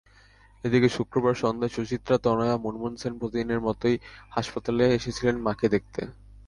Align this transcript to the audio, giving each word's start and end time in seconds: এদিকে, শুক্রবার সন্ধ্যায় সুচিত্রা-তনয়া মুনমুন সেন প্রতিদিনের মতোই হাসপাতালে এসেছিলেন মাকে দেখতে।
এদিকে, 0.63 0.89
শুক্রবার 0.89 1.33
সন্ধ্যায় 1.33 1.73
সুচিত্রা-তনয়া 1.73 2.55
মুনমুন 2.57 2.93
সেন 2.95 3.13
প্রতিদিনের 3.19 3.61
মতোই 3.61 3.95
হাসপাতালে 4.31 4.83
এসেছিলেন 4.93 5.35
মাকে 5.39 5.67
দেখতে। 5.69 6.01